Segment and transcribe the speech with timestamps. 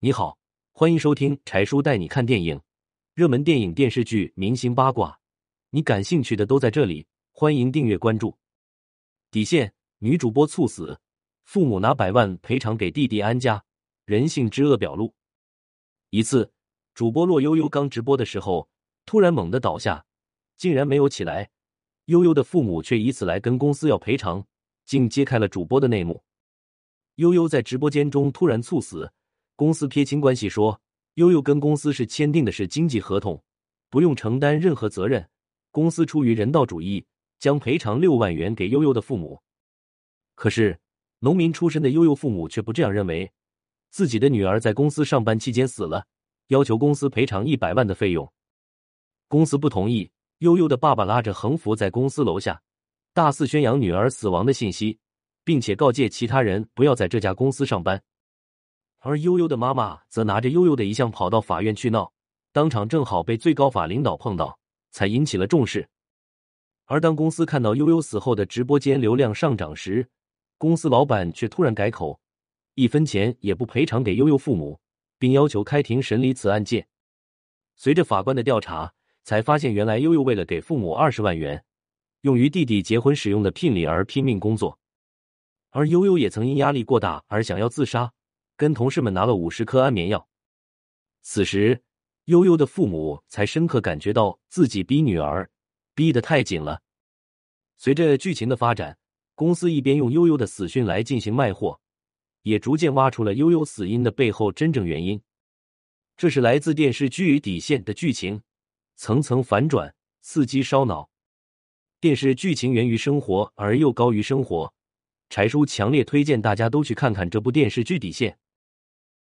[0.00, 0.38] 你好，
[0.70, 2.60] 欢迎收听柴叔带你看电影，
[3.14, 5.18] 热门电影、电视剧、明星八卦，
[5.70, 7.04] 你感兴趣的都在这里。
[7.32, 8.38] 欢迎订阅关注。
[9.32, 11.00] 底线：女主播猝死，
[11.46, 13.64] 父母拿百万赔偿给弟弟安家，
[14.04, 15.12] 人性之恶表露。
[16.10, 16.52] 一次，
[16.94, 18.68] 主播洛悠悠刚直播的时候，
[19.04, 20.06] 突然猛地倒下，
[20.56, 21.50] 竟然没有起来。
[22.04, 24.46] 悠悠的父母却以此来跟公司要赔偿，
[24.84, 26.22] 竟揭开了主播的内幕。
[27.16, 29.12] 悠悠在直播间中突然猝死，
[29.58, 30.80] 公司撇清关系，说
[31.14, 33.42] 悠悠跟公司是签订的是经济合同，
[33.90, 35.28] 不用承担任何责任。
[35.72, 37.04] 公司出于人道主义，
[37.40, 39.42] 将赔偿六万元给悠悠的父母。
[40.36, 40.78] 可是，
[41.18, 43.28] 农民出身的悠悠父母却不这样认为，
[43.90, 46.06] 自己的女儿在公司上班期间死了，
[46.46, 48.32] 要求公司赔偿一百万的费用。
[49.26, 52.62] 公司不同意，悠悠的爸爸拉着横幅在公司楼下
[53.12, 55.00] 大肆宣扬女儿死亡的信息。
[55.48, 57.98] 并且告诫其他人不要在这家公司上班，
[59.00, 62.12] 而悠悠的妈妈则拿着悠悠的遗像跑到法院去闹，
[62.52, 64.58] 当场正好被最高法领导碰到，
[64.90, 65.88] 才引起了重视。
[66.86, 70.08] 而当公司看到悠悠死后的直播间流量上涨时，
[70.56, 72.18] 公司老板却突然改口，
[72.74, 74.80] 一分钱也不赔偿给悠悠父母，
[75.18, 76.88] 并要求开庭审理此案件。
[77.76, 81.62] 随着法官的调查，才发现原来悠悠为了给父母二十万元
[82.22, 84.78] 用于弟弟结婚使用的聘礼而拼命工作。
[85.70, 88.10] 而悠悠也曾因压力过大而想要自杀，
[88.58, 90.28] 跟同事们拿了五十颗安眠药。
[91.22, 91.80] 此时，
[92.24, 95.48] 悠悠的父母才深刻感觉到自己逼女儿
[95.94, 96.82] 逼得太紧了。
[97.76, 98.98] 随着剧情的发展，
[99.36, 101.80] 公司一边用悠悠的死讯来进行卖货，
[102.42, 105.22] 也逐渐挖出了悠悠死因的背后真正原因。
[106.16, 108.42] 这是来自电视剧《底线》的剧情，
[108.96, 111.08] 层层反转，刺激烧脑。
[112.00, 114.74] 电视剧情源于生活，而又高于生活。
[115.30, 118.32] 柴叔强烈推荐大家都去看看这部电视剧《底线》。